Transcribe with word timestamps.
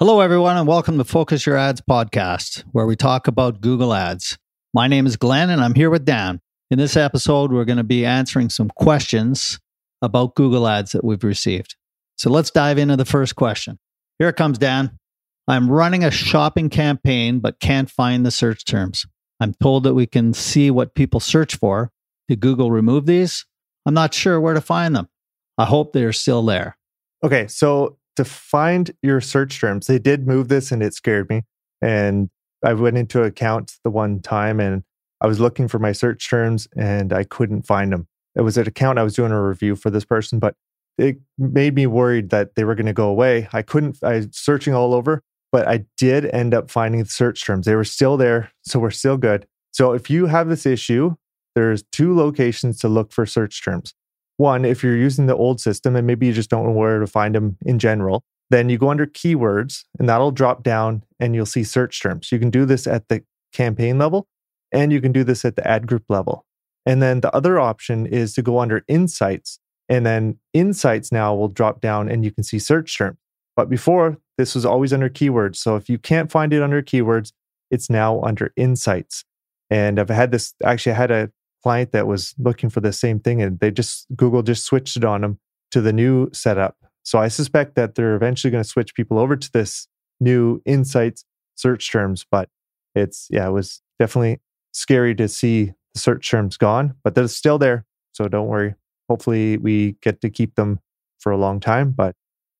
Hello, 0.00 0.20
everyone, 0.20 0.56
and 0.56 0.66
welcome 0.66 0.96
to 0.96 1.04
Focus 1.04 1.44
Your 1.44 1.58
Ads 1.58 1.82
podcast, 1.82 2.64
where 2.72 2.86
we 2.86 2.96
talk 2.96 3.28
about 3.28 3.60
Google 3.60 3.92
Ads. 3.92 4.38
My 4.72 4.86
name 4.86 5.04
is 5.04 5.18
Glenn, 5.18 5.50
and 5.50 5.60
I'm 5.60 5.74
here 5.74 5.90
with 5.90 6.06
Dan. 6.06 6.40
In 6.70 6.78
this 6.78 6.96
episode, 6.96 7.52
we're 7.52 7.66
going 7.66 7.76
to 7.76 7.84
be 7.84 8.06
answering 8.06 8.48
some 8.48 8.70
questions 8.76 9.60
about 10.00 10.36
Google 10.36 10.66
Ads 10.66 10.92
that 10.92 11.04
we've 11.04 11.22
received. 11.22 11.76
So 12.16 12.30
let's 12.30 12.50
dive 12.50 12.78
into 12.78 12.96
the 12.96 13.04
first 13.04 13.36
question. 13.36 13.78
Here 14.18 14.30
it 14.30 14.36
comes, 14.36 14.56
Dan. 14.56 14.98
I'm 15.46 15.70
running 15.70 16.02
a 16.02 16.10
shopping 16.10 16.70
campaign, 16.70 17.40
but 17.40 17.60
can't 17.60 17.90
find 17.90 18.24
the 18.24 18.30
search 18.30 18.64
terms. 18.64 19.04
I'm 19.38 19.52
told 19.62 19.82
that 19.82 19.92
we 19.92 20.06
can 20.06 20.32
see 20.32 20.70
what 20.70 20.94
people 20.94 21.20
search 21.20 21.56
for. 21.56 21.92
Did 22.26 22.40
Google 22.40 22.70
remove 22.70 23.04
these? 23.04 23.44
I'm 23.84 23.92
not 23.92 24.14
sure 24.14 24.40
where 24.40 24.54
to 24.54 24.62
find 24.62 24.96
them. 24.96 25.10
I 25.58 25.66
hope 25.66 25.92
they're 25.92 26.14
still 26.14 26.42
there. 26.42 26.78
Okay, 27.22 27.48
so 27.48 27.98
to 28.16 28.24
find 28.24 28.90
your 29.02 29.20
search 29.20 29.60
terms. 29.60 29.86
They 29.86 29.98
did 29.98 30.26
move 30.26 30.48
this 30.48 30.72
and 30.72 30.82
it 30.82 30.94
scared 30.94 31.28
me. 31.28 31.42
And 31.80 32.30
I 32.64 32.74
went 32.74 32.98
into 32.98 33.22
account 33.22 33.76
the 33.84 33.90
one 33.90 34.20
time 34.20 34.60
and 34.60 34.82
I 35.20 35.26
was 35.26 35.40
looking 35.40 35.68
for 35.68 35.78
my 35.78 35.92
search 35.92 36.28
terms 36.28 36.68
and 36.76 37.12
I 37.12 37.24
couldn't 37.24 37.62
find 37.62 37.92
them. 37.92 38.06
It 38.36 38.42
was 38.42 38.56
an 38.56 38.66
account 38.66 38.98
I 38.98 39.02
was 39.02 39.14
doing 39.14 39.32
a 39.32 39.42
review 39.42 39.76
for 39.76 39.90
this 39.90 40.04
person, 40.04 40.38
but 40.38 40.54
it 40.98 41.18
made 41.38 41.74
me 41.74 41.86
worried 41.86 42.30
that 42.30 42.54
they 42.54 42.64
were 42.64 42.74
going 42.74 42.86
to 42.86 42.92
go 42.92 43.08
away. 43.08 43.48
I 43.52 43.62
couldn't, 43.62 43.98
I 44.02 44.16
was 44.16 44.28
searching 44.32 44.74
all 44.74 44.94
over, 44.94 45.22
but 45.52 45.66
I 45.66 45.84
did 45.96 46.26
end 46.26 46.54
up 46.54 46.70
finding 46.70 47.02
the 47.02 47.08
search 47.08 47.44
terms. 47.44 47.66
They 47.66 47.74
were 47.74 47.84
still 47.84 48.16
there. 48.16 48.52
So 48.62 48.78
we're 48.78 48.90
still 48.90 49.16
good. 49.16 49.46
So 49.72 49.92
if 49.92 50.10
you 50.10 50.26
have 50.26 50.48
this 50.48 50.66
issue, 50.66 51.16
there's 51.54 51.82
two 51.90 52.14
locations 52.14 52.78
to 52.80 52.88
look 52.88 53.12
for 53.12 53.26
search 53.26 53.64
terms. 53.64 53.94
One, 54.40 54.64
if 54.64 54.82
you're 54.82 54.96
using 54.96 55.26
the 55.26 55.36
old 55.36 55.60
system 55.60 55.94
and 55.94 56.06
maybe 56.06 56.26
you 56.26 56.32
just 56.32 56.48
don't 56.48 56.64
know 56.64 56.72
where 56.72 56.98
to 56.98 57.06
find 57.06 57.34
them 57.34 57.58
in 57.66 57.78
general, 57.78 58.24
then 58.48 58.70
you 58.70 58.78
go 58.78 58.88
under 58.88 59.04
keywords 59.04 59.84
and 59.98 60.08
that'll 60.08 60.30
drop 60.30 60.62
down 60.62 61.04
and 61.20 61.34
you'll 61.34 61.44
see 61.44 61.62
search 61.62 62.00
terms. 62.00 62.32
You 62.32 62.38
can 62.38 62.48
do 62.48 62.64
this 62.64 62.86
at 62.86 63.06
the 63.10 63.22
campaign 63.52 63.98
level 63.98 64.28
and 64.72 64.94
you 64.94 65.02
can 65.02 65.12
do 65.12 65.24
this 65.24 65.44
at 65.44 65.56
the 65.56 65.68
ad 65.68 65.86
group 65.86 66.04
level. 66.08 66.46
And 66.86 67.02
then 67.02 67.20
the 67.20 67.30
other 67.36 67.60
option 67.60 68.06
is 68.06 68.32
to 68.32 68.40
go 68.40 68.60
under 68.60 68.82
insights 68.88 69.60
and 69.90 70.06
then 70.06 70.38
insights 70.54 71.12
now 71.12 71.34
will 71.34 71.48
drop 71.48 71.82
down 71.82 72.08
and 72.08 72.24
you 72.24 72.30
can 72.30 72.42
see 72.42 72.58
search 72.58 72.96
terms. 72.96 73.18
But 73.56 73.68
before, 73.68 74.16
this 74.38 74.54
was 74.54 74.64
always 74.64 74.94
under 74.94 75.10
keywords. 75.10 75.56
So 75.56 75.76
if 75.76 75.90
you 75.90 75.98
can't 75.98 76.32
find 76.32 76.54
it 76.54 76.62
under 76.62 76.80
keywords, 76.80 77.32
it's 77.70 77.90
now 77.90 78.22
under 78.22 78.54
insights. 78.56 79.22
And 79.68 80.00
I've 80.00 80.08
had 80.08 80.30
this 80.30 80.54
actually, 80.64 80.92
I 80.92 80.96
had 80.96 81.10
a 81.10 81.30
client 81.62 81.92
that 81.92 82.06
was 82.06 82.34
looking 82.38 82.70
for 82.70 82.80
the 82.80 82.92
same 82.92 83.20
thing 83.20 83.42
and 83.42 83.58
they 83.60 83.70
just 83.70 84.06
Google 84.16 84.42
just 84.42 84.64
switched 84.64 84.96
it 84.96 85.04
on 85.04 85.20
them 85.20 85.38
to 85.70 85.80
the 85.80 85.92
new 85.92 86.28
setup. 86.32 86.76
So 87.02 87.18
I 87.18 87.28
suspect 87.28 87.74
that 87.76 87.94
they're 87.94 88.14
eventually 88.14 88.50
going 88.50 88.62
to 88.62 88.68
switch 88.68 88.94
people 88.94 89.18
over 89.18 89.36
to 89.36 89.52
this 89.52 89.88
new 90.20 90.60
insights 90.64 91.24
search 91.56 91.90
terms, 91.90 92.26
but 92.30 92.48
it's 92.94 93.26
yeah, 93.30 93.46
it 93.46 93.52
was 93.52 93.82
definitely 93.98 94.40
scary 94.72 95.14
to 95.14 95.28
see 95.28 95.72
the 95.94 96.00
search 96.00 96.30
terms 96.30 96.56
gone, 96.56 96.94
but 97.02 97.14
they're 97.14 97.28
still 97.28 97.58
there. 97.58 97.84
So 98.12 98.28
don't 98.28 98.48
worry. 98.48 98.74
Hopefully 99.08 99.56
we 99.56 99.96
get 100.02 100.20
to 100.20 100.30
keep 100.30 100.54
them 100.54 100.80
for 101.18 101.32
a 101.32 101.36
long 101.36 101.60
time, 101.60 101.90
but 101.90 102.14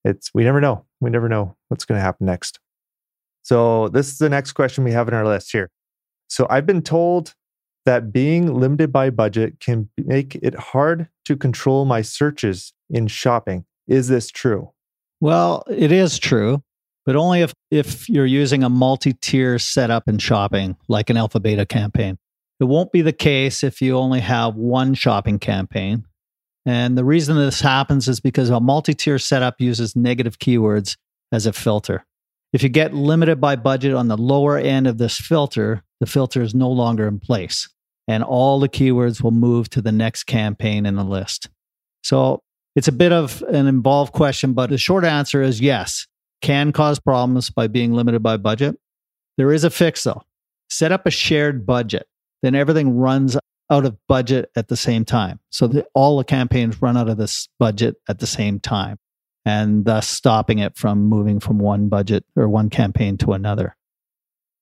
it's 0.04 0.30
we 0.34 0.44
never 0.44 0.60
know. 0.60 0.84
We 1.00 1.10
never 1.10 1.28
know 1.28 1.56
what's 1.68 1.84
going 1.84 1.98
to 1.98 2.02
happen 2.02 2.26
next. 2.26 2.60
So 3.42 3.88
this 3.88 4.08
is 4.08 4.18
the 4.18 4.28
next 4.28 4.52
question 4.52 4.84
we 4.84 4.92
have 4.92 5.08
in 5.08 5.14
our 5.14 5.26
list 5.26 5.52
here. 5.52 5.70
So 6.28 6.46
I've 6.50 6.66
been 6.66 6.82
told 6.82 7.34
that 7.86 8.12
being 8.12 8.54
limited 8.54 8.92
by 8.92 9.10
budget 9.10 9.60
can 9.60 9.88
make 9.96 10.34
it 10.36 10.54
hard 10.54 11.08
to 11.24 11.36
control 11.36 11.84
my 11.84 12.02
searches 12.02 12.72
in 12.88 13.06
shopping. 13.06 13.64
Is 13.88 14.08
this 14.08 14.30
true? 14.30 14.70
Well, 15.20 15.64
it 15.68 15.92
is 15.92 16.18
true, 16.18 16.62
but 17.04 17.16
only 17.16 17.42
if, 17.42 17.52
if 17.70 18.08
you're 18.08 18.26
using 18.26 18.62
a 18.62 18.68
multi 18.68 19.12
tier 19.12 19.58
setup 19.58 20.08
in 20.08 20.18
shopping, 20.18 20.76
like 20.88 21.10
an 21.10 21.16
alpha 21.16 21.40
beta 21.40 21.66
campaign. 21.66 22.18
It 22.58 22.64
won't 22.64 22.92
be 22.92 23.00
the 23.00 23.12
case 23.12 23.64
if 23.64 23.80
you 23.80 23.96
only 23.96 24.20
have 24.20 24.54
one 24.54 24.94
shopping 24.94 25.38
campaign. 25.38 26.04
And 26.66 26.96
the 26.96 27.04
reason 27.04 27.36
this 27.36 27.62
happens 27.62 28.06
is 28.06 28.20
because 28.20 28.50
a 28.50 28.60
multi 28.60 28.92
tier 28.94 29.18
setup 29.18 29.60
uses 29.60 29.96
negative 29.96 30.38
keywords 30.38 30.96
as 31.32 31.46
a 31.46 31.52
filter. 31.52 32.04
If 32.52 32.62
you 32.62 32.68
get 32.68 32.92
limited 32.92 33.40
by 33.40 33.56
budget 33.56 33.94
on 33.94 34.08
the 34.08 34.16
lower 34.16 34.58
end 34.58 34.86
of 34.86 34.98
this 34.98 35.16
filter, 35.18 35.82
the 36.00 36.06
filter 36.06 36.42
is 36.42 36.54
no 36.54 36.68
longer 36.70 37.06
in 37.06 37.20
place 37.20 37.68
and 38.10 38.24
all 38.24 38.58
the 38.58 38.68
keywords 38.68 39.22
will 39.22 39.30
move 39.30 39.70
to 39.70 39.80
the 39.80 39.92
next 39.92 40.24
campaign 40.24 40.84
in 40.84 40.96
the 40.96 41.04
list. 41.04 41.48
So 42.02 42.42
it's 42.74 42.88
a 42.88 42.92
bit 42.92 43.12
of 43.12 43.40
an 43.42 43.68
involved 43.68 44.12
question, 44.12 44.52
but 44.52 44.70
the 44.70 44.78
short 44.78 45.04
answer 45.04 45.42
is 45.42 45.60
yes, 45.60 46.08
can 46.42 46.72
cause 46.72 46.98
problems 46.98 47.50
by 47.50 47.68
being 47.68 47.92
limited 47.92 48.20
by 48.20 48.36
budget. 48.36 48.76
There 49.36 49.52
is 49.52 49.62
a 49.62 49.70
fix 49.70 50.02
though. 50.02 50.22
Set 50.68 50.90
up 50.90 51.06
a 51.06 51.10
shared 51.10 51.64
budget. 51.64 52.08
Then 52.42 52.56
everything 52.56 52.96
runs 52.96 53.36
out 53.70 53.84
of 53.84 53.96
budget 54.08 54.50
at 54.56 54.66
the 54.66 54.76
same 54.76 55.04
time. 55.04 55.38
So 55.50 55.68
that 55.68 55.86
all 55.94 56.18
the 56.18 56.24
campaigns 56.24 56.82
run 56.82 56.96
out 56.96 57.08
of 57.08 57.16
this 57.16 57.48
budget 57.60 57.96
at 58.08 58.18
the 58.18 58.26
same 58.26 58.58
time 58.58 58.98
and 59.44 59.84
thus 59.84 60.08
stopping 60.08 60.58
it 60.58 60.76
from 60.76 61.04
moving 61.04 61.40
from 61.40 61.58
one 61.58 61.88
budget 61.88 62.24
or 62.36 62.48
one 62.48 62.70
campaign 62.70 63.16
to 63.18 63.32
another. 63.32 63.76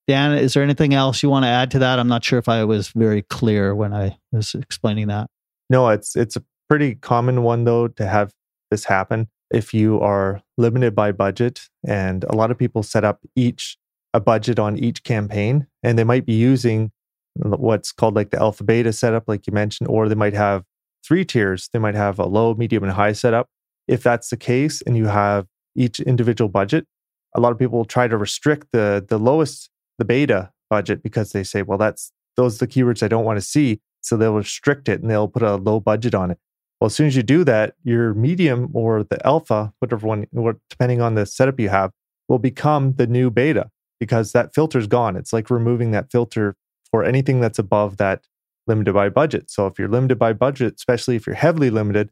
Dan, 0.06 0.38
is 0.38 0.54
there 0.54 0.62
anything 0.62 0.94
else 0.94 1.22
you 1.22 1.28
want 1.28 1.44
to 1.44 1.48
add 1.48 1.70
to 1.72 1.80
that? 1.80 1.98
I'm 1.98 2.08
not 2.08 2.24
sure 2.24 2.38
if 2.38 2.48
I 2.48 2.64
was 2.64 2.88
very 2.88 3.22
clear 3.22 3.74
when 3.74 3.92
I 3.92 4.18
was 4.32 4.54
explaining 4.54 5.08
that. 5.08 5.28
No, 5.68 5.88
it's 5.88 6.16
it's 6.16 6.36
a 6.36 6.42
pretty 6.68 6.94
common 6.94 7.42
one 7.42 7.64
though 7.64 7.88
to 7.88 8.06
have 8.06 8.32
this 8.70 8.84
happen 8.84 9.28
if 9.50 9.72
you 9.72 10.00
are 10.00 10.42
limited 10.56 10.94
by 10.94 11.12
budget 11.12 11.68
and 11.86 12.24
a 12.24 12.36
lot 12.36 12.50
of 12.50 12.58
people 12.58 12.82
set 12.82 13.04
up 13.04 13.20
each 13.34 13.76
a 14.14 14.20
budget 14.20 14.58
on 14.58 14.78
each 14.78 15.02
campaign 15.04 15.66
and 15.82 15.98
they 15.98 16.04
might 16.04 16.26
be 16.26 16.34
using 16.34 16.90
what's 17.36 17.92
called 17.92 18.14
like 18.14 18.30
the 18.30 18.38
alpha 18.38 18.64
beta 18.64 18.92
setup 18.92 19.24
like 19.28 19.46
you 19.46 19.52
mentioned 19.52 19.88
or 19.88 20.08
they 20.08 20.14
might 20.14 20.34
have 20.34 20.64
three 21.06 21.24
tiers 21.24 21.68
they 21.72 21.78
might 21.78 21.94
have 21.94 22.18
a 22.18 22.26
low 22.26 22.54
medium 22.54 22.82
and 22.82 22.92
high 22.92 23.12
setup 23.12 23.48
if 23.88 24.02
that's 24.02 24.30
the 24.30 24.36
case 24.36 24.82
and 24.82 24.96
you 24.96 25.06
have 25.06 25.46
each 25.74 26.00
individual 26.00 26.48
budget 26.48 26.86
a 27.34 27.40
lot 27.40 27.52
of 27.52 27.58
people 27.58 27.78
will 27.78 27.84
try 27.84 28.08
to 28.08 28.16
restrict 28.16 28.68
the 28.72 29.04
the 29.06 29.18
lowest 29.18 29.70
the 29.98 30.04
beta 30.04 30.50
budget 30.70 31.02
because 31.02 31.32
they 31.32 31.44
say, 31.44 31.62
well, 31.62 31.78
that's 31.78 32.12
those 32.36 32.56
are 32.56 32.66
the 32.66 32.72
keywords 32.72 33.02
I 33.02 33.08
don't 33.08 33.24
want 33.24 33.38
to 33.38 33.44
see. 33.44 33.80
So 34.00 34.16
they'll 34.16 34.34
restrict 34.34 34.88
it 34.88 35.00
and 35.00 35.10
they'll 35.10 35.28
put 35.28 35.42
a 35.42 35.56
low 35.56 35.80
budget 35.80 36.14
on 36.14 36.30
it. 36.30 36.38
Well, 36.80 36.86
as 36.86 36.94
soon 36.94 37.08
as 37.08 37.16
you 37.16 37.24
do 37.24 37.42
that, 37.44 37.74
your 37.82 38.14
medium 38.14 38.70
or 38.72 39.02
the 39.02 39.24
alpha, 39.26 39.72
whatever 39.80 40.06
one, 40.06 40.26
depending 40.70 41.00
on 41.00 41.14
the 41.14 41.26
setup 41.26 41.58
you 41.58 41.68
have, 41.68 41.90
will 42.28 42.38
become 42.38 42.92
the 42.92 43.06
new 43.08 43.30
beta 43.30 43.70
because 43.98 44.30
that 44.32 44.54
filter's 44.54 44.86
gone. 44.86 45.16
It's 45.16 45.32
like 45.32 45.50
removing 45.50 45.90
that 45.90 46.12
filter 46.12 46.54
for 46.90 47.02
anything 47.02 47.40
that's 47.40 47.58
above 47.58 47.96
that 47.96 48.22
limited 48.68 48.92
by 48.92 49.08
budget. 49.08 49.50
So 49.50 49.66
if 49.66 49.78
you're 49.78 49.88
limited 49.88 50.18
by 50.18 50.32
budget, 50.32 50.74
especially 50.76 51.16
if 51.16 51.26
you're 51.26 51.34
heavily 51.34 51.70
limited, 51.70 52.10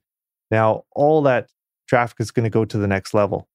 now 0.50 0.84
all 0.92 1.22
that 1.22 1.48
traffic 1.86 2.16
is 2.20 2.30
going 2.30 2.44
to 2.44 2.50
go 2.50 2.64
to 2.64 2.78
the 2.78 2.86
next 2.86 3.14
level. 3.14 3.48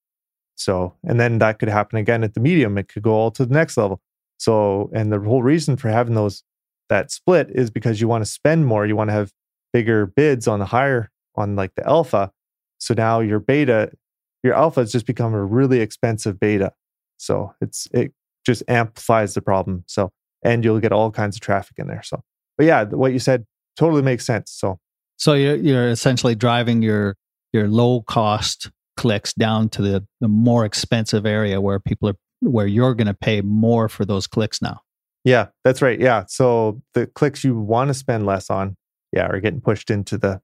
So, 0.54 0.94
and 1.04 1.18
then 1.18 1.38
that 1.38 1.58
could 1.58 1.68
happen 1.68 1.98
again 1.98 2.24
at 2.24 2.34
the 2.34 2.40
medium. 2.40 2.78
It 2.78 2.88
could 2.88 3.02
go 3.02 3.12
all 3.12 3.30
to 3.32 3.46
the 3.46 3.54
next 3.54 3.76
level. 3.76 4.00
So, 4.38 4.90
and 4.92 5.12
the 5.12 5.20
whole 5.20 5.42
reason 5.42 5.76
for 5.76 5.88
having 5.88 6.14
those 6.14 6.42
that 6.88 7.10
split 7.10 7.50
is 7.50 7.70
because 7.70 8.00
you 8.00 8.08
want 8.08 8.24
to 8.24 8.30
spend 8.30 8.66
more, 8.66 8.86
you 8.86 8.96
want 8.96 9.08
to 9.08 9.14
have 9.14 9.32
bigger 9.72 10.06
bids 10.06 10.46
on 10.46 10.58
the 10.58 10.66
higher 10.66 11.10
on 11.36 11.56
like 11.56 11.74
the 11.74 11.86
alpha. 11.86 12.30
So 12.78 12.94
now 12.94 13.20
your 13.20 13.40
beta, 13.40 13.92
your 14.42 14.54
alpha 14.54 14.80
has 14.80 14.92
just 14.92 15.06
become 15.06 15.32
a 15.32 15.44
really 15.44 15.80
expensive 15.80 16.38
beta. 16.38 16.72
So 17.16 17.54
it's 17.60 17.88
it 17.92 18.12
just 18.44 18.62
amplifies 18.68 19.34
the 19.34 19.40
problem. 19.40 19.84
So 19.86 20.10
and 20.42 20.64
you'll 20.64 20.80
get 20.80 20.92
all 20.92 21.10
kinds 21.10 21.36
of 21.36 21.40
traffic 21.40 21.78
in 21.78 21.86
there. 21.86 22.02
So, 22.02 22.22
but 22.56 22.66
yeah, 22.66 22.84
what 22.84 23.12
you 23.12 23.18
said 23.18 23.46
totally 23.76 24.02
makes 24.02 24.26
sense. 24.26 24.50
So, 24.50 24.78
so 25.16 25.34
you're, 25.34 25.56
you're 25.56 25.88
essentially 25.88 26.34
driving 26.34 26.82
your 26.82 27.16
your 27.52 27.68
low 27.68 28.02
cost 28.02 28.70
clicks 28.96 29.32
down 29.32 29.68
to 29.70 29.82
the, 29.82 30.06
the 30.20 30.28
more 30.28 30.64
expensive 30.64 31.26
area 31.26 31.60
where 31.60 31.80
people 31.80 32.08
are 32.08 32.16
where 32.40 32.66
you're 32.66 32.94
going 32.94 33.06
to 33.06 33.14
pay 33.14 33.40
more 33.40 33.88
for 33.88 34.04
those 34.04 34.26
clicks 34.26 34.60
now. 34.60 34.80
Yeah, 35.24 35.48
that's 35.64 35.80
right. 35.80 35.98
Yeah. 36.00 36.24
So 36.26 36.82
the 36.94 37.06
clicks 37.06 37.44
you 37.44 37.56
want 37.56 37.88
to 37.88 37.94
spend 37.94 38.26
less 38.26 38.50
on, 38.50 38.76
yeah, 39.12 39.26
are 39.26 39.40
getting 39.40 39.60
pushed 39.60 39.90
into 39.90 40.18
the 40.18 40.40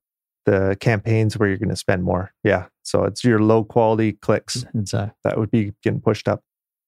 the 0.46 0.76
campaigns 0.80 1.36
where 1.36 1.46
you're 1.48 1.58
going 1.58 1.68
to 1.68 1.76
spend 1.76 2.04
more. 2.04 2.32
Yeah. 2.42 2.66
So 2.82 3.04
it's 3.04 3.22
your 3.22 3.38
low 3.38 3.64
quality 3.64 4.12
clicks 4.12 4.64
exactly. 4.74 5.14
that 5.24 5.38
would 5.38 5.50
be 5.50 5.74
getting 5.82 6.00
pushed 6.00 6.26
up. 6.26 6.42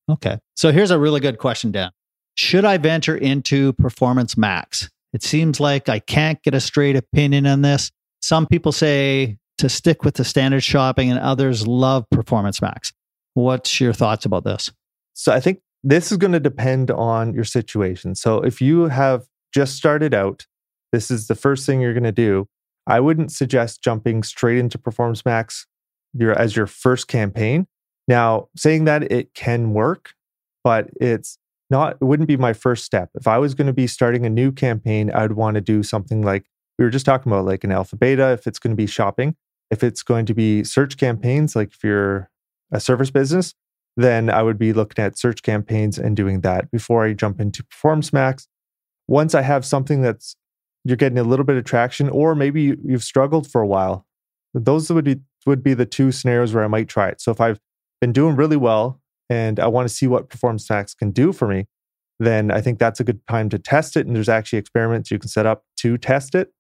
Okay. 0.09 0.39
So 0.57 0.73
here's 0.73 0.91
a 0.91 0.99
really 0.99 1.21
good 1.21 1.37
question, 1.39 1.71
Dan. 1.71 1.91
Should 2.37 2.65
I 2.65 2.79
venture 2.79 3.17
into 3.17 3.75
Performance 3.75 4.35
Max? 4.37 4.89
It 5.13 5.23
seems 5.23 5.61
like 5.61 5.91
I 5.91 5.99
can't 5.99 6.43
get 6.43 6.55
a 6.55 6.61
straight 6.61 6.97
opinion 6.97 7.47
on 7.47 7.61
this. 7.61 7.91
Some 8.23 8.47
people 8.47 8.73
say 8.73 9.37
to 9.61 9.69
stick 9.69 10.05
with 10.05 10.15
the 10.15 10.25
standard 10.25 10.63
shopping, 10.63 11.11
and 11.11 11.19
others 11.19 11.67
love 11.67 12.09
Performance 12.11 12.61
Max. 12.61 12.93
What's 13.35 13.81
your 13.81 13.93
thoughts 13.93 14.25
about 14.25 14.45
this? 14.45 14.73
So 15.15 15.33
I 15.33 15.41
think 15.41 15.61
this 15.85 16.11
is 16.11 16.19
going 16.19 16.33
to 16.33 16.41
depend 16.41 16.91
on 16.91 17.35
your 17.35 17.45
situation. 17.45 18.15
So 18.15 18.39
if 18.39 18.61
you 18.61 18.89
have 18.89 19.27
just 19.53 19.77
started 19.77 20.15
out, 20.15 20.47
this 20.93 21.11
is 21.11 21.29
the 21.29 21.35
first 21.35 21.67
thing 21.67 21.81
you're 21.81 21.95
going 21.95 22.05
to 22.05 22.13
do. 22.13 22.49
I 22.87 23.01
wouldn't 23.01 23.33
suggest 23.33 23.83
jumping 23.83 24.23
straight 24.23 24.59
into 24.59 24.79
Performance 24.79 25.25
Max 25.25 25.67
your, 26.13 26.33
as 26.33 26.57
your 26.57 26.67
first 26.67 27.07
campaign. 27.07 27.67
Now, 28.09 28.49
saying 28.57 28.87
that 28.87 29.13
it 29.13 29.35
can 29.35 29.73
work, 29.73 30.15
but 30.65 30.89
it's 31.01 31.39
not, 31.69 31.99
it 32.01 32.05
wouldn't 32.05 32.29
be 32.29 32.37
my 32.37 32.53
first 32.53 32.85
step. 32.85 33.11
If 33.15 33.29
I 33.29 33.39
was 33.39 33.55
going 33.55 33.69
to 33.69 33.73
be 33.73 33.87
starting 33.87 34.27
a 34.27 34.31
new 34.31 34.51
campaign, 34.51 35.11
I'd 35.11 35.33
want 35.33 35.55
to 35.55 35.61
do 35.61 35.83
something 35.83 36.23
like 36.23 36.47
we 36.79 36.85
were 36.85 36.91
just 36.91 37.07
talking 37.07 37.31
about, 37.31 37.45
like 37.45 37.63
an 37.63 37.71
alpha 37.71 37.95
beta, 37.97 38.33
if 38.33 38.47
it's 38.47 38.59
going 38.59 38.73
to 38.73 38.77
be 38.77 38.87
shopping. 38.87 39.37
If 39.71 39.85
it's 39.85 40.03
going 40.03 40.27
to 40.27 40.35
be 40.35 40.65
search 40.65 40.97
campaigns, 40.97 41.55
like 41.55 41.73
if 41.73 41.85
you're 41.85 42.31
a 42.73 42.81
service 42.81 43.11
business, 43.11 43.55
then 43.97 44.31
I 44.31 44.43
would 44.43 44.59
be 44.59 44.73
looking 44.73 45.05
at 45.05 45.19
search 45.19 45.43
campaigns 45.43 45.99
and 45.99 46.17
doing 46.17 46.41
that 46.41 46.71
before 46.71 47.05
I 47.05 47.13
jump 47.13 47.41
into 47.41 47.65
Performance 47.65 48.13
Max. 48.13 48.49
Once 49.09 49.35
I 49.35 49.43
have 49.43 49.65
something 49.65 50.03
that's 50.03 50.37
you're 50.85 50.97
getting 50.97 51.19
a 51.19 51.25
little 51.25 51.45
bit 51.45 51.57
of 51.57 51.65
traction, 51.65 52.09
or 52.09 52.35
maybe 52.35 52.75
you've 52.85 53.05
struggled 53.05 53.51
for 53.51 53.61
a 53.61 53.67
while, 53.67 54.07
those 54.55 54.91
would 54.91 55.05
be 55.05 55.21
would 55.47 55.63
be 55.63 55.75
the 55.75 55.87
two 55.87 56.13
scenarios 56.13 56.55
where 56.55 56.65
I 56.65 56.69
might 56.69 56.89
try 56.89 57.09
it. 57.09 57.21
So 57.21 57.31
if 57.31 57.41
I've 57.41 57.61
been 58.01 58.13
doing 58.13 58.37
really 58.37 58.57
well 58.57 59.01
and 59.29 59.59
I 59.59 59.67
want 59.69 59.89
to 59.89 59.95
see 59.95 60.07
what 60.07 60.29
Performance 60.29 60.69
Max 60.69 60.95
can 60.95 61.11
do 61.11 61.33
for 61.33 61.49
me, 61.49 61.67
then 62.19 62.51
I 62.51 62.61
think 62.61 62.79
that's 62.79 63.01
a 63.01 63.05
good 63.05 63.27
time 63.27 63.49
to 63.51 63.59
test 63.59 63.97
it. 63.97 64.07
And 64.07 64.15
there's 64.15 64.29
actually 64.29 64.59
experiments 64.59 65.11
you 65.11 65.19
can 65.19 65.29
set 65.29 65.47
up 65.47 65.65
to 65.79 65.97
test 65.97 66.35
it. 66.35 66.53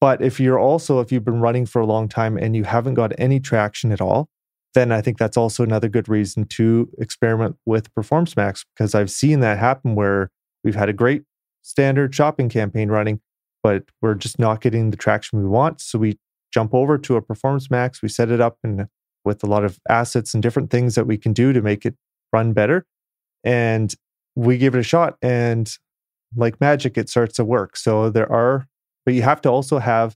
But 0.00 0.22
if 0.22 0.40
you're 0.40 0.58
also, 0.58 1.00
if 1.00 1.12
you've 1.12 1.24
been 1.24 1.40
running 1.40 1.66
for 1.66 1.80
a 1.80 1.86
long 1.86 2.08
time 2.08 2.38
and 2.38 2.56
you 2.56 2.64
haven't 2.64 2.94
got 2.94 3.12
any 3.18 3.38
traction 3.38 3.92
at 3.92 4.00
all, 4.00 4.28
then 4.74 4.92
I 4.92 5.02
think 5.02 5.18
that's 5.18 5.36
also 5.36 5.62
another 5.62 5.88
good 5.88 6.08
reason 6.08 6.44
to 6.44 6.88
experiment 6.98 7.56
with 7.66 7.92
Performance 7.94 8.36
Max 8.36 8.64
because 8.74 8.94
I've 8.94 9.10
seen 9.10 9.40
that 9.40 9.58
happen 9.58 9.94
where 9.94 10.30
we've 10.64 10.76
had 10.76 10.88
a 10.88 10.94
great 10.94 11.24
standard 11.62 12.14
shopping 12.14 12.48
campaign 12.48 12.88
running, 12.88 13.20
but 13.62 13.84
we're 14.00 14.14
just 14.14 14.38
not 14.38 14.60
getting 14.60 14.90
the 14.90 14.96
traction 14.96 15.40
we 15.40 15.48
want. 15.48 15.80
So 15.80 15.98
we 15.98 16.18
jump 16.52 16.72
over 16.72 16.98
to 16.98 17.16
a 17.16 17.22
Performance 17.22 17.70
Max, 17.70 18.00
we 18.00 18.08
set 18.08 18.30
it 18.30 18.40
up 18.40 18.58
and 18.62 18.86
with 19.24 19.42
a 19.44 19.46
lot 19.46 19.64
of 19.64 19.78
assets 19.88 20.34
and 20.34 20.42
different 20.42 20.70
things 20.70 20.94
that 20.94 21.06
we 21.06 21.18
can 21.18 21.32
do 21.32 21.52
to 21.52 21.60
make 21.60 21.84
it 21.84 21.94
run 22.32 22.52
better. 22.52 22.86
And 23.44 23.94
we 24.34 24.58
give 24.58 24.74
it 24.74 24.78
a 24.78 24.84
shot. 24.84 25.16
And 25.20 25.70
like 26.36 26.60
magic, 26.60 26.96
it 26.96 27.08
starts 27.08 27.34
to 27.36 27.44
work. 27.44 27.76
So 27.76 28.08
there 28.10 28.30
are, 28.30 28.66
but 29.10 29.16
you 29.16 29.22
have 29.22 29.40
to 29.40 29.48
also 29.48 29.80
have 29.80 30.14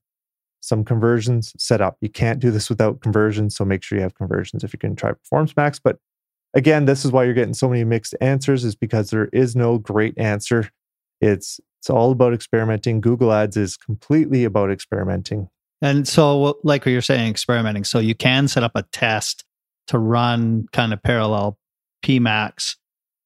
some 0.60 0.84
conversions 0.84 1.52
set 1.58 1.80
up. 1.80 1.96
You 2.00 2.08
can't 2.08 2.38
do 2.38 2.52
this 2.52 2.70
without 2.70 3.00
conversions. 3.00 3.56
So 3.56 3.64
make 3.64 3.82
sure 3.82 3.98
you 3.98 4.02
have 4.02 4.14
conversions 4.14 4.62
if 4.62 4.72
you're 4.72 4.78
going 4.78 4.94
to 4.94 5.00
try 5.00 5.10
Performance 5.10 5.56
Max. 5.56 5.80
But 5.80 5.98
again, 6.54 6.84
this 6.84 7.04
is 7.04 7.10
why 7.10 7.24
you're 7.24 7.34
getting 7.34 7.54
so 7.54 7.68
many 7.68 7.82
mixed 7.82 8.14
answers, 8.20 8.64
is 8.64 8.76
because 8.76 9.10
there 9.10 9.30
is 9.32 9.56
no 9.56 9.78
great 9.78 10.16
answer. 10.16 10.70
It's 11.20 11.58
it's 11.80 11.90
all 11.90 12.12
about 12.12 12.34
experimenting. 12.34 13.00
Google 13.00 13.32
Ads 13.32 13.56
is 13.56 13.76
completely 13.76 14.44
about 14.44 14.70
experimenting. 14.70 15.48
And 15.82 16.06
so, 16.06 16.60
like 16.62 16.86
what 16.86 16.92
you're 16.92 17.02
saying, 17.02 17.28
experimenting. 17.28 17.82
So 17.82 17.98
you 17.98 18.14
can 18.14 18.46
set 18.46 18.62
up 18.62 18.76
a 18.76 18.84
test 18.92 19.42
to 19.88 19.98
run 19.98 20.68
kind 20.72 20.92
of 20.92 21.02
parallel 21.02 21.58
PMax 22.04 22.76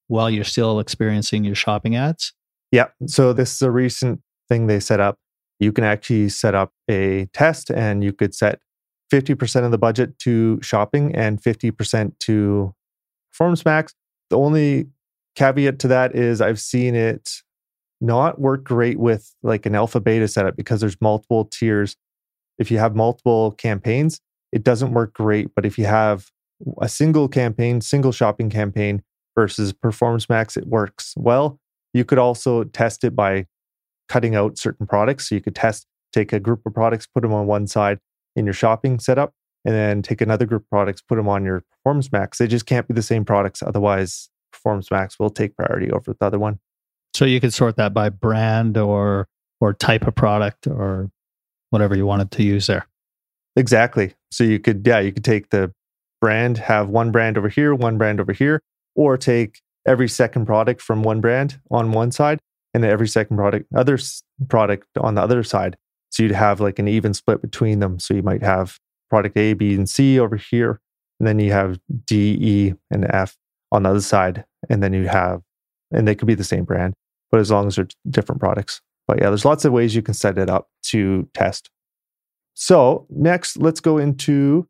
while 0.07 0.31
you're 0.31 0.45
still 0.45 0.81
experiencing 0.81 1.45
your 1.45 1.55
shopping 1.55 1.95
ads. 1.95 2.33
Yeah. 2.73 2.87
So 3.05 3.35
this 3.35 3.55
is 3.55 3.61
a 3.61 3.71
recent 3.71 4.23
thing 4.49 4.67
they 4.67 4.81
set 4.81 4.99
up 4.99 5.19
you 5.59 5.73
can 5.73 5.85
actually 5.85 6.29
set 6.29 6.55
up 6.55 6.73
a 6.89 7.27
test 7.33 7.71
and 7.71 8.05
you 8.05 8.13
could 8.13 8.35
set 8.35 8.61
50% 9.13 9.65
of 9.65 9.71
the 9.71 9.79
budget 9.79 10.19
to 10.21 10.61
shopping 10.63 11.15
and 11.15 11.43
50% 11.43 12.19
to 12.21 12.75
performance 13.33 13.65
max. 13.65 13.95
The 14.31 14.39
only 14.39 14.89
caveat 15.35 15.79
to 15.81 15.89
that 15.89 16.15
is 16.15 16.41
I've 16.41 16.61
seen 16.61 16.95
it 16.95 17.43
not 18.01 18.41
work 18.41 18.65
great 18.65 18.99
with 18.99 19.35
like 19.43 19.67
an 19.67 19.75
alpha 19.75 20.01
beta 20.01 20.29
setup 20.29 20.57
because 20.57 20.81
there's 20.81 21.01
multiple 21.01 21.47
tiers. 21.47 21.97
If 22.59 22.71
you 22.71 22.79
have 22.79 22.95
multiple 22.95 23.53
campaigns, 23.53 24.21
it 24.53 24.63
doesn't 24.63 24.93
work 24.93 25.15
great. 25.15 25.49
But 25.55 25.67
if 25.67 25.79
you 25.79 25.87
have 25.87 26.31
a 26.81 26.89
single 26.89 27.29
campaign, 27.29 27.81
single 27.81 28.13
shopping 28.13 28.51
campaign 28.51 29.03
versus 29.35 29.73
performance 29.73 30.29
max, 30.29 30.57
it 30.57 30.67
works 30.67 31.15
well. 31.17 31.59
You 31.95 32.05
could 32.05 32.19
also 32.19 32.65
test 32.65 33.05
it 33.05 33.17
by 33.17 33.47
cutting 34.09 34.35
out 34.35 34.59
certain 34.59 34.87
products. 34.87 35.29
So 35.29 35.35
you 35.35 35.41
could 35.41 35.55
test, 35.55 35.87
take 36.13 36.33
a 36.33 36.41
group 36.41 36.63
of 36.67 36.75
products, 36.75 37.07
put 37.07 37.23
them 37.23 37.33
on 37.33 37.47
one 37.47 37.67
side 37.67 37.99
in 38.37 38.45
your 38.45 38.55
shopping 38.55 38.99
setup, 38.99 39.33
and 39.65 39.75
then 39.75 40.03
take 40.03 40.21
another 40.21 40.47
group 40.47 40.63
of 40.63 40.71
products, 40.71 41.03
put 41.03 41.17
them 41.17 41.29
on 41.29 41.45
your 41.45 41.65
Performance 41.73 42.11
Max. 42.13 42.39
They 42.39 42.47
just 42.47 42.67
can't 42.67 42.87
be 42.89 42.95
the 42.95 43.03
same 43.03 43.25
products. 43.25 43.63
Otherwise, 43.63 44.31
Performance 44.53 44.91
Max 44.91 45.19
will 45.19 45.31
take 45.31 45.57
priority 45.57 45.91
over 45.91 46.13
the 46.13 46.27
other 46.27 46.39
one. 46.39 46.59
So 47.15 47.25
you 47.25 47.41
could 47.41 47.53
sort 47.53 47.77
that 47.77 47.95
by 47.95 48.09
brand 48.09 48.77
or 48.77 49.27
or 49.61 49.73
type 49.73 50.07
of 50.07 50.15
product 50.15 50.67
or 50.67 51.11
whatever 51.71 51.97
you 51.97 52.07
wanted 52.07 52.31
to 52.31 52.43
use 52.43 52.69
there. 52.69 52.87
Exactly. 53.57 54.15
So 54.31 54.45
you 54.45 54.61
could, 54.61 54.87
yeah, 54.87 55.01
you 55.01 55.13
could 55.13 55.25
take 55.25 55.51
the 55.51 55.73
brand, 56.21 56.59
have 56.59 56.89
one 56.89 57.11
brand 57.11 57.37
over 57.37 57.49
here, 57.49 57.75
one 57.75 57.99
brand 57.99 58.21
over 58.21 58.33
here, 58.33 58.63
or 58.95 59.17
take 59.17 59.61
every 59.87 60.09
second 60.09 60.47
product 60.47 60.81
from 60.81 61.03
one 61.03 61.21
brand 61.21 61.61
on 61.71 61.91
one 61.91 62.13
side 62.13 62.39
and 62.83 62.91
every 62.91 63.09
second 63.09 63.37
product 63.37 63.67
other 63.77 63.99
product 64.49 64.87
on 64.99 65.15
the 65.15 65.23
other 65.23 65.43
side. 65.43 65.77
So 66.11 66.23
you'd 66.23 66.33
have 66.33 66.61
like 66.61 66.79
an 66.79 66.89
even 66.89 67.15
split 67.15 67.43
between 67.43 67.81
them. 67.81 67.99
So 67.99 68.15
you 68.15 68.23
might 68.23 68.43
have 68.43 68.79
product 69.11 69.37
a 69.37 69.55
b 69.55 69.75
and 69.75 69.89
c 69.89 70.19
over 70.19 70.37
here 70.37 70.81
and 71.19 71.27
then 71.27 71.39
you 71.39 71.53
have 71.53 71.79
d 72.05 72.37
e 72.41 72.75
and 72.91 73.07
f 73.11 73.37
on 73.73 73.83
the 73.83 73.91
other 73.91 74.01
side 74.01 74.45
and 74.69 74.83
then 74.83 74.93
you 74.93 75.09
have 75.09 75.43
and 75.91 76.07
they 76.07 76.15
could 76.15 76.29
be 76.29 76.35
the 76.35 76.45
same 76.45 76.65
brand 76.65 76.95
but 77.31 77.41
as 77.41 77.51
long 77.51 77.67
as 77.67 77.77
they're 77.77 77.89
different 78.11 78.41
products. 78.41 78.81
But 79.07 79.21
yeah 79.21 79.29
there's 79.29 79.45
lots 79.45 79.65
of 79.65 79.73
ways 79.73 79.95
you 79.95 80.03
can 80.03 80.15
set 80.15 80.39
it 80.39 80.51
up 80.51 80.69
to 80.85 81.29
test. 81.35 81.71
So 82.55 83.07
next 83.11 83.57
let's 83.57 83.81
go 83.81 83.99
into 83.99 84.69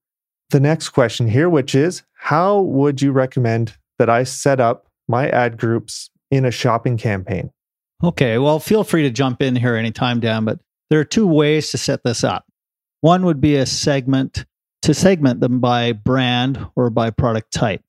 the 0.51 0.61
next 0.61 0.91
question 0.91 1.29
here 1.29 1.49
which 1.49 1.75
is 1.75 2.03
how 2.15 2.61
would 2.61 3.03
you 3.03 3.13
recommend 3.13 3.77
that 3.99 4.09
i 4.09 4.25
set 4.25 4.61
up 4.61 4.87
my 5.09 5.29
ad 5.31 5.59
groups 5.59 6.11
in 6.31 6.45
a 6.45 6.51
shopping 6.51 6.97
campaign 6.97 7.51
Okay, 8.03 8.39
well, 8.39 8.61
feel 8.61 8.85
free 8.85 9.03
to 9.03 9.11
jump 9.11 9.43
in 9.43 9.57
here 9.57 9.75
anytime, 9.75 10.21
Dan, 10.21 10.45
but 10.45 10.61
there 10.89 11.01
are 11.01 11.05
two 11.05 11.27
ways 11.27 11.71
to 11.73 11.79
set 11.79 12.05
this 12.05 12.23
up. 12.23 12.47
One 13.01 13.25
would 13.25 13.41
be 13.41 13.57
a 13.57 13.67
segment 13.67 14.45
to 14.83 14.95
segment 14.95 15.41
them 15.41 15.59
by 15.59 15.93
brand 15.93 16.65
or 16.77 16.91
by 16.91 17.11
product 17.11 17.53
type. 17.53 17.83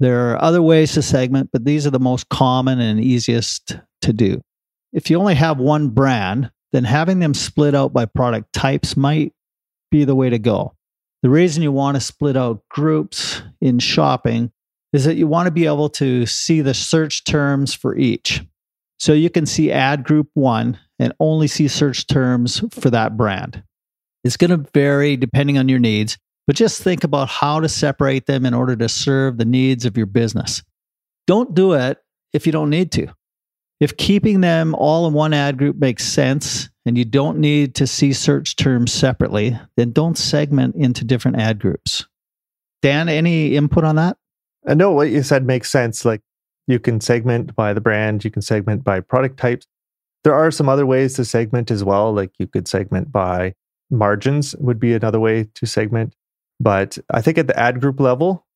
There 0.00 0.30
are 0.30 0.42
other 0.42 0.62
ways 0.62 0.92
to 0.94 1.02
segment, 1.02 1.50
but 1.52 1.64
these 1.64 1.86
are 1.86 1.90
the 1.90 2.00
most 2.00 2.28
common 2.28 2.80
and 2.80 2.98
easiest 2.98 3.76
to 4.02 4.12
do. 4.12 4.40
If 4.92 5.10
you 5.10 5.18
only 5.18 5.34
have 5.36 5.58
one 5.58 5.90
brand, 5.90 6.50
then 6.72 6.84
having 6.84 7.20
them 7.20 7.34
split 7.34 7.74
out 7.74 7.92
by 7.92 8.06
product 8.06 8.52
types 8.52 8.96
might 8.96 9.32
be 9.90 10.04
the 10.04 10.14
way 10.14 10.30
to 10.30 10.38
go. 10.38 10.74
The 11.22 11.30
reason 11.30 11.62
you 11.62 11.70
want 11.70 11.96
to 11.96 12.00
split 12.00 12.36
out 12.36 12.62
groups 12.68 13.42
in 13.60 13.78
shopping 13.78 14.50
is 14.92 15.04
that 15.04 15.16
you 15.16 15.26
want 15.26 15.46
to 15.46 15.52
be 15.52 15.66
able 15.66 15.90
to 15.90 16.26
see 16.26 16.62
the 16.62 16.74
search 16.74 17.24
terms 17.24 17.74
for 17.74 17.96
each. 17.96 18.42
So 19.00 19.14
you 19.14 19.30
can 19.30 19.46
see 19.46 19.72
ad 19.72 20.04
group 20.04 20.28
one 20.34 20.78
and 20.98 21.14
only 21.18 21.46
see 21.46 21.68
search 21.68 22.06
terms 22.06 22.62
for 22.70 22.90
that 22.90 23.16
brand. 23.16 23.62
It's 24.24 24.36
going 24.36 24.50
to 24.50 24.70
vary 24.74 25.16
depending 25.16 25.56
on 25.56 25.70
your 25.70 25.78
needs, 25.78 26.18
but 26.46 26.54
just 26.54 26.82
think 26.82 27.02
about 27.02 27.30
how 27.30 27.60
to 27.60 27.68
separate 27.68 28.26
them 28.26 28.44
in 28.44 28.52
order 28.52 28.76
to 28.76 28.90
serve 28.90 29.38
the 29.38 29.46
needs 29.46 29.86
of 29.86 29.96
your 29.96 30.04
business. 30.04 30.62
Don't 31.26 31.54
do 31.54 31.72
it 31.72 31.96
if 32.34 32.44
you 32.44 32.52
don't 32.52 32.68
need 32.68 32.92
to. 32.92 33.06
If 33.80 33.96
keeping 33.96 34.42
them 34.42 34.74
all 34.74 35.06
in 35.06 35.14
one 35.14 35.32
ad 35.32 35.56
group 35.56 35.76
makes 35.76 36.04
sense 36.04 36.68
and 36.84 36.98
you 36.98 37.06
don't 37.06 37.38
need 37.38 37.74
to 37.76 37.86
see 37.86 38.12
search 38.12 38.56
terms 38.56 38.92
separately, 38.92 39.58
then 39.78 39.92
don't 39.92 40.18
segment 40.18 40.76
into 40.76 41.04
different 41.04 41.38
ad 41.38 41.58
groups. 41.58 42.06
Dan, 42.82 43.08
any 43.08 43.56
input 43.56 43.84
on 43.84 43.96
that? 43.96 44.18
I 44.68 44.74
know 44.74 44.92
what 44.92 45.08
you 45.08 45.22
said 45.22 45.46
makes 45.46 45.70
sense. 45.70 46.04
Like 46.04 46.20
you 46.66 46.78
can 46.78 47.00
segment 47.00 47.54
by 47.54 47.72
the 47.72 47.80
brand, 47.80 48.24
you 48.24 48.30
can 48.30 48.42
segment 48.42 48.84
by 48.84 49.00
product 49.00 49.38
types. 49.38 49.66
There 50.22 50.34
are 50.34 50.50
some 50.50 50.68
other 50.68 50.86
ways 50.86 51.14
to 51.14 51.24
segment 51.24 51.70
as 51.70 51.82
well, 51.82 52.12
like 52.12 52.30
you 52.38 52.46
could 52.46 52.68
segment 52.68 53.10
by 53.10 53.54
margins, 53.90 54.54
would 54.56 54.78
be 54.78 54.94
another 54.94 55.20
way 55.20 55.48
to 55.54 55.66
segment. 55.66 56.14
But 56.60 56.98
I 57.10 57.22
think 57.22 57.38
at 57.38 57.46
the 57.46 57.58
ad 57.58 57.80
group 57.80 57.98
level, 57.98 58.46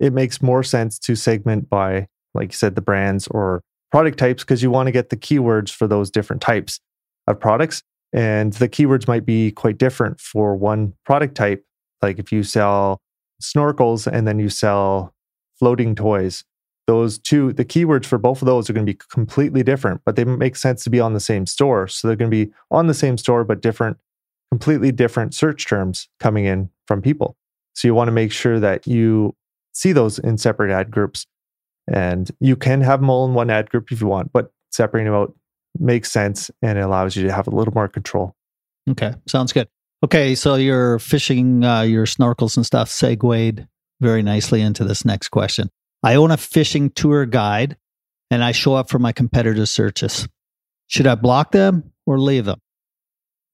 it 0.00 0.12
makes 0.12 0.42
more 0.42 0.62
sense 0.62 0.98
to 1.00 1.14
segment 1.14 1.70
by, 1.70 2.08
like 2.34 2.50
you 2.50 2.56
said, 2.56 2.74
the 2.74 2.82
brands 2.82 3.28
or 3.28 3.62
product 3.92 4.18
types, 4.18 4.42
because 4.42 4.62
you 4.62 4.70
want 4.70 4.88
to 4.88 4.92
get 4.92 5.10
the 5.10 5.16
keywords 5.16 5.70
for 5.70 5.86
those 5.86 6.10
different 6.10 6.42
types 6.42 6.80
of 7.28 7.38
products. 7.38 7.82
And 8.12 8.52
the 8.54 8.68
keywords 8.68 9.06
might 9.06 9.24
be 9.24 9.52
quite 9.52 9.78
different 9.78 10.20
for 10.20 10.56
one 10.56 10.94
product 11.06 11.36
type. 11.36 11.64
Like 12.02 12.18
if 12.18 12.32
you 12.32 12.42
sell 12.42 13.00
snorkels 13.40 14.06
and 14.06 14.26
then 14.26 14.38
you 14.38 14.48
sell 14.48 15.14
floating 15.58 15.94
toys, 15.94 16.44
those 16.86 17.18
two, 17.18 17.52
the 17.52 17.64
keywords 17.64 18.04
for 18.04 18.18
both 18.18 18.42
of 18.42 18.46
those 18.46 18.68
are 18.68 18.72
going 18.72 18.86
to 18.86 18.92
be 18.92 18.98
completely 19.10 19.62
different, 19.62 20.00
but 20.04 20.16
they 20.16 20.24
make 20.24 20.56
sense 20.56 20.82
to 20.84 20.90
be 20.90 21.00
on 21.00 21.14
the 21.14 21.20
same 21.20 21.46
store. 21.46 21.86
So 21.86 22.08
they're 22.08 22.16
going 22.16 22.30
to 22.30 22.44
be 22.44 22.52
on 22.70 22.86
the 22.86 22.94
same 22.94 23.16
store, 23.16 23.44
but 23.44 23.62
different, 23.62 23.98
completely 24.50 24.90
different 24.90 25.34
search 25.34 25.66
terms 25.66 26.08
coming 26.18 26.44
in 26.44 26.70
from 26.86 27.00
people. 27.00 27.36
So 27.74 27.88
you 27.88 27.94
want 27.94 28.08
to 28.08 28.12
make 28.12 28.32
sure 28.32 28.58
that 28.60 28.86
you 28.86 29.34
see 29.72 29.92
those 29.92 30.18
in 30.18 30.38
separate 30.38 30.70
ad 30.70 30.90
groups. 30.90 31.26
And 31.88 32.30
you 32.40 32.56
can 32.56 32.80
have 32.80 33.00
them 33.00 33.10
all 33.10 33.26
in 33.26 33.34
one 33.34 33.50
ad 33.50 33.70
group 33.70 33.90
if 33.90 34.00
you 34.00 34.06
want, 34.06 34.32
but 34.32 34.52
separating 34.70 35.10
them 35.10 35.20
out 35.20 35.34
makes 35.78 36.10
sense 36.10 36.50
and 36.60 36.78
it 36.78 36.82
allows 36.82 37.16
you 37.16 37.24
to 37.26 37.32
have 37.32 37.46
a 37.46 37.50
little 37.50 37.74
more 37.74 37.88
control. 37.88 38.34
Okay, 38.90 39.14
sounds 39.26 39.52
good. 39.52 39.68
Okay, 40.04 40.34
so 40.34 40.56
you're 40.56 40.98
fishing 40.98 41.64
uh, 41.64 41.82
your 41.82 42.06
snorkels 42.06 42.56
and 42.56 42.66
stuff 42.66 42.88
segued 42.88 43.66
very 44.00 44.22
nicely 44.22 44.60
into 44.60 44.84
this 44.84 45.04
next 45.04 45.28
question. 45.28 45.70
I 46.02 46.16
own 46.16 46.30
a 46.30 46.36
fishing 46.36 46.90
tour 46.90 47.26
guide 47.26 47.76
and 48.30 48.42
I 48.42 48.52
show 48.52 48.74
up 48.74 48.90
for 48.90 48.98
my 48.98 49.12
competitors' 49.12 49.70
searches. 49.70 50.28
Should 50.88 51.06
I 51.06 51.14
block 51.14 51.52
them 51.52 51.92
or 52.06 52.18
leave 52.18 52.44
them? 52.44 52.60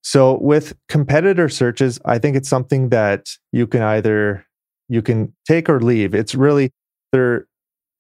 So 0.03 0.39
with 0.41 0.75
competitor 0.89 1.49
searches, 1.49 2.01
I 2.05 2.19
think 2.19 2.37
it's 2.37 2.49
something 2.49 2.89
that 2.89 3.29
you 3.53 3.67
can 3.67 3.83
either 3.83 4.47
you 4.89 5.03
can 5.03 5.35
take 5.47 5.69
or 5.69 5.81
leave. 5.81 6.15
It's 6.15 6.35
really 6.35 6.71
there 7.13 7.47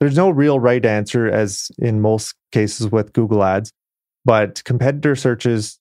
there's 0.00 0.16
no 0.16 0.30
real 0.30 0.60
right 0.60 0.84
answer 0.84 1.28
as 1.28 1.70
in 1.78 2.00
most 2.00 2.34
cases 2.52 2.90
with 2.90 3.12
Google 3.12 3.42
Ads, 3.42 3.72
but 4.24 4.62
competitor 4.64 5.16
searches 5.16 5.78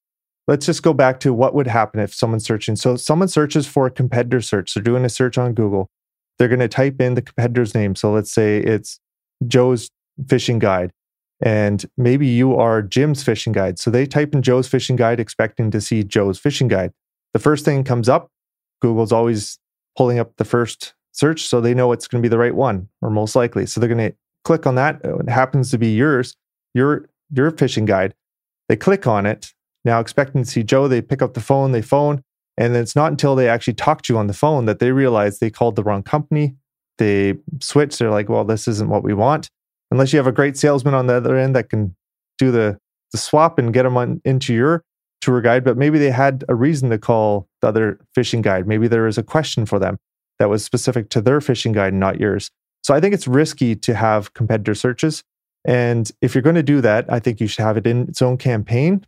let's 0.48 0.66
just 0.66 0.82
go 0.82 0.94
back 0.94 1.20
to 1.20 1.34
what 1.34 1.54
would 1.54 1.68
happen 1.68 2.00
if 2.00 2.14
someone's 2.14 2.46
searching. 2.46 2.76
So 2.76 2.96
someone 2.96 3.28
searches 3.28 3.68
for 3.68 3.86
a 3.86 3.92
competitor 3.92 4.42
search. 4.42 4.74
They're 4.74 4.84
doing 4.84 5.06
a 5.06 5.10
search 5.10 5.38
on 5.38 5.54
Google. 5.54 5.90
They're 6.38 6.48
going 6.48 6.60
to 6.60 6.68
type 6.68 7.02
in 7.02 7.16
the 7.16 7.22
competitor's 7.22 7.74
name. 7.74 7.96
So 7.96 8.12
let's 8.12 8.32
say 8.32 8.58
it's 8.60 9.00
Joe's 9.48 9.90
fishing 10.28 10.60
guide. 10.60 10.92
And 11.42 11.86
maybe 11.98 12.28
you 12.28 12.56
are 12.56 12.82
Jim's 12.82 13.24
fishing 13.24 13.54
guide. 13.54 13.78
So 13.78 13.92
they 13.92 14.06
type 14.06 14.34
in 14.34 14.42
Joe's 14.42 14.68
fishing 14.68 14.96
guide, 14.96 15.20
expecting 15.20 15.70
to 15.72 15.82
see 15.82 16.04
Joe's 16.04 16.40
fishing 16.40 16.68
guide. 16.68 16.92
The 17.34 17.40
first 17.40 17.64
thing 17.64 17.84
comes 17.84 18.10
up. 18.10 18.30
Google's 18.82 19.12
always 19.12 19.60
pulling 19.96 20.20
up 20.20 20.36
the 20.38 20.46
first 20.46 20.94
search. 21.12 21.44
So 21.44 21.62
they 21.62 21.74
know 21.74 21.92
it's 21.92 22.08
going 22.08 22.22
to 22.22 22.26
be 22.28 22.30
the 22.30 22.40
right 22.40 22.56
one, 22.56 22.90
or 23.02 23.10
most 23.10 23.36
likely. 23.36 23.66
So 23.66 23.80
they're 23.80 23.90
going 23.90 24.12
to 24.12 24.18
click 24.44 24.66
on 24.66 24.76
that. 24.76 25.02
It 25.04 25.30
happens 25.30 25.70
to 25.72 25.78
be 25.78 25.94
yours, 25.94 26.36
your, 26.74 27.08
your 27.32 27.52
fishing 27.52 27.86
guide. 27.86 28.16
They 28.68 28.76
click 28.76 29.06
on 29.06 29.26
it 29.26 29.54
now, 29.88 30.02
expecting 30.02 30.44
to 30.44 30.50
see 30.50 30.64
Joe, 30.64 30.90
they 30.90 31.02
pick 31.02 31.22
up 31.22 31.34
the 31.34 31.40
phone, 31.40 31.72
they 31.72 31.82
phone, 31.82 32.22
and 32.58 32.76
it's 32.76 32.96
not 32.96 33.12
until 33.12 33.36
they 33.36 33.48
actually 33.48 33.76
talk 33.76 34.02
to 34.04 34.14
you 34.14 34.20
on 34.20 34.28
the 34.28 34.34
phone 34.34 34.66
that 34.66 34.80
they 34.80 34.92
realize 34.92 35.40
they 35.40 35.50
called 35.50 35.76
the 35.76 35.84
wrong 35.84 36.04
company. 36.04 36.56
They 36.98 37.36
switch. 37.62 37.98
They're 37.98 38.10
like, 38.10 38.30
well, 38.30 38.44
this 38.44 38.68
isn't 38.68 38.90
what 38.90 39.04
we 39.04 39.14
want. 39.14 39.50
Unless 39.92 40.12
you 40.12 40.18
have 40.18 40.28
a 40.28 40.32
great 40.32 40.58
salesman 40.58 40.94
on 40.94 41.08
the 41.08 41.14
other 41.14 41.38
end 41.38 41.56
that 41.56 41.70
can 41.70 41.96
do 42.38 42.52
the, 42.52 42.78
the 43.12 43.18
swap 43.18 43.60
and 43.60 43.74
get 43.74 43.84
them 43.84 43.96
on, 43.96 44.22
into 44.26 44.54
your 44.54 44.84
tour 45.22 45.42
guide, 45.42 45.64
but 45.64 45.78
maybe 45.78 46.00
they 46.00 46.12
had 46.12 46.44
a 46.50 46.56
reason 46.56 46.90
to 46.90 46.98
call 46.98 47.48
the 47.62 47.68
other 47.68 48.00
fishing 48.14 48.42
guide. 48.42 48.68
Maybe 48.68 48.88
there 48.88 49.04
was 49.04 49.18
a 49.18 49.24
question 49.24 49.66
for 49.66 49.80
them 49.80 49.98
that 50.40 50.50
was 50.50 50.64
specific 50.64 51.10
to 51.10 51.22
their 51.22 51.42
fishing 51.42 51.72
guide, 51.72 51.94
and 51.94 52.00
not 52.00 52.20
yours. 52.20 52.52
So 52.84 52.94
I 52.94 53.00
think 53.00 53.14
it's 53.14 53.28
risky 53.28 53.76
to 53.76 53.96
have 53.96 54.34
competitor 54.34 54.76
searches. 54.76 55.24
And 55.66 56.10
if 56.22 56.36
you're 56.36 56.44
going 56.44 56.56
to 56.56 56.64
do 56.64 56.82
that, 56.82 57.12
I 57.12 57.20
think 57.20 57.40
you 57.40 57.48
should 57.48 57.64
have 57.64 57.78
it 57.78 57.88
in 57.88 58.08
its 58.08 58.22
own 58.22 58.38
campaign 58.38 59.06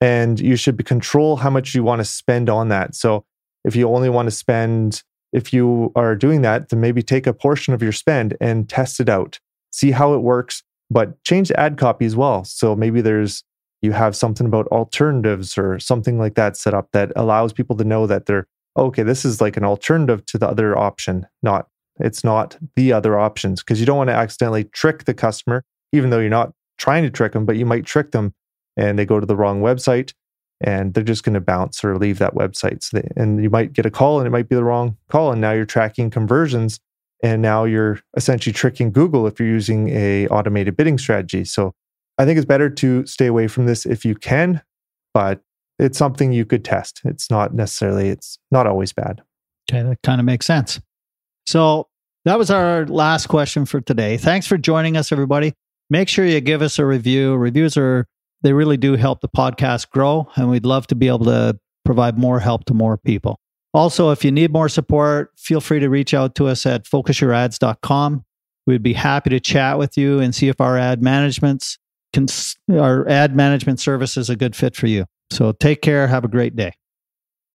and 0.00 0.40
you 0.40 0.56
should 0.56 0.84
control 0.84 1.36
how 1.36 1.50
much 1.50 1.74
you 1.74 1.82
want 1.82 2.00
to 2.00 2.04
spend 2.04 2.50
on 2.50 2.68
that. 2.68 2.94
So 2.94 3.24
if 3.64 3.74
you 3.74 3.88
only 3.88 4.08
want 4.08 4.26
to 4.26 4.30
spend, 4.30 5.02
if 5.32 5.52
you 5.52 5.92
are 5.96 6.14
doing 6.14 6.42
that, 6.42 6.68
then 6.68 6.80
maybe 6.80 7.02
take 7.02 7.26
a 7.26 7.32
portion 7.32 7.74
of 7.74 7.82
your 7.82 7.92
spend 7.92 8.36
and 8.40 8.68
test 8.68 9.00
it 9.00 9.08
out, 9.08 9.38
see 9.70 9.92
how 9.92 10.14
it 10.14 10.18
works, 10.18 10.62
but 10.90 11.22
change 11.24 11.48
the 11.48 11.58
ad 11.58 11.78
copy 11.78 12.04
as 12.04 12.14
well. 12.14 12.44
So 12.44 12.76
maybe 12.76 13.00
there's, 13.00 13.42
you 13.82 13.92
have 13.92 14.14
something 14.16 14.46
about 14.46 14.66
alternatives 14.68 15.58
or 15.58 15.78
something 15.78 16.18
like 16.18 16.34
that 16.34 16.56
set 16.56 16.74
up 16.74 16.88
that 16.92 17.12
allows 17.16 17.52
people 17.52 17.76
to 17.76 17.84
know 17.84 18.06
that 18.06 18.26
they're, 18.26 18.46
okay, 18.76 19.02
this 19.02 19.24
is 19.24 19.40
like 19.40 19.56
an 19.56 19.64
alternative 19.64 20.24
to 20.26 20.38
the 20.38 20.48
other 20.48 20.76
option, 20.76 21.26
not, 21.42 21.68
it's 22.00 22.24
not 22.24 22.58
the 22.76 22.92
other 22.92 23.18
options 23.18 23.62
because 23.62 23.80
you 23.80 23.86
don't 23.86 23.98
want 23.98 24.08
to 24.08 24.14
accidentally 24.14 24.64
trick 24.64 25.04
the 25.04 25.14
customer, 25.14 25.64
even 25.92 26.10
though 26.10 26.18
you're 26.18 26.28
not 26.28 26.52
trying 26.76 27.04
to 27.04 27.10
trick 27.10 27.32
them, 27.32 27.46
but 27.46 27.56
you 27.56 27.64
might 27.64 27.86
trick 27.86 28.10
them 28.10 28.34
and 28.76 28.98
they 28.98 29.06
go 29.06 29.20
to 29.20 29.26
the 29.26 29.36
wrong 29.36 29.60
website 29.60 30.12
and 30.60 30.94
they're 30.94 31.04
just 31.04 31.24
going 31.24 31.34
to 31.34 31.40
bounce 31.40 31.84
or 31.84 31.96
leave 31.98 32.18
that 32.18 32.34
website. 32.34 32.82
So 32.82 32.98
they, 32.98 33.08
and 33.16 33.42
you 33.42 33.50
might 33.50 33.72
get 33.72 33.86
a 33.86 33.90
call 33.90 34.18
and 34.18 34.26
it 34.26 34.30
might 34.30 34.48
be 34.48 34.56
the 34.56 34.64
wrong 34.64 34.96
call. 35.08 35.32
And 35.32 35.40
now 35.40 35.52
you're 35.52 35.64
tracking 35.64 36.10
conversions 36.10 36.80
and 37.22 37.42
now 37.42 37.64
you're 37.64 38.00
essentially 38.16 38.52
tricking 38.52 38.92
Google 38.92 39.26
if 39.26 39.38
you're 39.38 39.48
using 39.48 39.88
a 39.90 40.26
automated 40.28 40.76
bidding 40.76 40.98
strategy. 40.98 41.44
So 41.44 41.74
I 42.18 42.24
think 42.24 42.36
it's 42.36 42.46
better 42.46 42.70
to 42.70 43.06
stay 43.06 43.26
away 43.26 43.48
from 43.48 43.66
this 43.66 43.86
if 43.86 44.04
you 44.04 44.14
can, 44.14 44.62
but 45.12 45.40
it's 45.78 45.98
something 45.98 46.32
you 46.32 46.44
could 46.44 46.64
test. 46.64 47.00
It's 47.04 47.30
not 47.30 47.54
necessarily, 47.54 48.08
it's 48.08 48.38
not 48.50 48.66
always 48.66 48.92
bad. 48.92 49.22
Okay, 49.68 49.82
that 49.82 50.02
kind 50.02 50.20
of 50.20 50.24
makes 50.24 50.46
sense. 50.46 50.80
So 51.46 51.88
that 52.24 52.38
was 52.38 52.50
our 52.50 52.86
last 52.86 53.26
question 53.26 53.66
for 53.66 53.80
today. 53.80 54.16
Thanks 54.16 54.46
for 54.46 54.56
joining 54.56 54.96
us, 54.96 55.10
everybody. 55.10 55.54
Make 55.90 56.08
sure 56.08 56.24
you 56.24 56.40
give 56.40 56.62
us 56.62 56.78
a 56.78 56.86
review. 56.86 57.34
Reviews 57.36 57.76
are 57.76 58.06
they 58.44 58.52
really 58.52 58.76
do 58.76 58.94
help 58.94 59.22
the 59.22 59.28
podcast 59.28 59.90
grow, 59.90 60.28
and 60.36 60.50
we'd 60.50 60.66
love 60.66 60.86
to 60.88 60.94
be 60.94 61.08
able 61.08 61.24
to 61.24 61.58
provide 61.84 62.18
more 62.18 62.38
help 62.38 62.66
to 62.66 62.74
more 62.74 62.96
people. 62.98 63.40
Also, 63.72 64.10
if 64.10 64.24
you 64.24 64.30
need 64.30 64.52
more 64.52 64.68
support, 64.68 65.32
feel 65.36 65.60
free 65.60 65.80
to 65.80 65.88
reach 65.88 66.14
out 66.14 66.36
to 66.36 66.46
us 66.46 66.64
at 66.66 66.84
focusyourads.com. 66.84 68.24
We'd 68.66 68.82
be 68.82 68.92
happy 68.92 69.30
to 69.30 69.40
chat 69.40 69.78
with 69.78 69.98
you 69.98 70.20
and 70.20 70.34
see 70.34 70.48
if 70.48 70.60
our 70.60 70.78
ad 70.78 71.02
management's 71.02 71.78
our 72.70 73.08
ad 73.08 73.34
management 73.34 73.80
service 73.80 74.16
is 74.16 74.30
a 74.30 74.36
good 74.36 74.54
fit 74.54 74.76
for 74.76 74.86
you. 74.86 75.04
So 75.32 75.50
take 75.50 75.82
care. 75.82 76.06
Have 76.06 76.24
a 76.24 76.28
great 76.28 76.54
day. 76.54 76.72